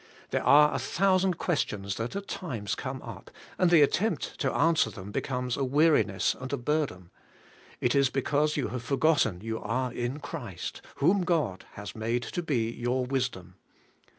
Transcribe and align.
There 0.31 0.41
are 0.43 0.73
a 0.73 0.79
thousand 0.79 1.37
questions 1.37 1.97
that 1.97 2.15
at 2.15 2.27
times 2.27 2.73
come 2.73 3.03
up, 3.03 3.29
and 3.59 3.69
the 3.69 3.83
attempt 3.83 4.39
to 4.39 4.51
answer 4.51 4.89
them 4.89 5.11
be 5.11 5.21
comes 5.21 5.55
a 5.55 5.63
weariness 5.63 6.35
and 6.39 6.51
a 6.51 6.57
burden. 6.57 7.11
It 7.79 7.93
is 7.93 8.09
because 8.09 8.57
you 8.57 8.69
have 8.69 8.81
forgotten 8.81 9.41
you 9.41 9.59
are 9.59 9.93
in 9.93 10.19
Christ, 10.19 10.81
whom 10.95 11.21
God 11.23 11.65
has 11.73 11.95
made 11.95 12.23
to 12.23 12.41
be 12.41 12.71
your 12.71 13.05
wisdom. 13.05 13.57